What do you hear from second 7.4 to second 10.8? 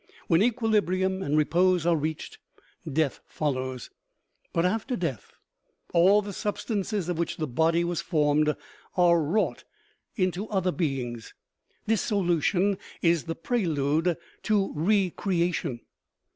body was formed are wrought into other